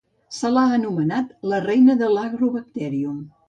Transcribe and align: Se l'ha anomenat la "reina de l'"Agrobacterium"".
Se 0.37 0.49
l'ha 0.53 0.63
anomenat 0.77 1.29
la 1.53 1.61
"reina 1.67 1.99
de 2.03 2.09
l'"Agrobacterium"". 2.17 3.25